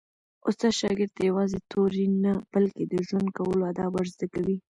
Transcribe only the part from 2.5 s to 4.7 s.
بلکي د ژوند کولو آداب ور زده کوي.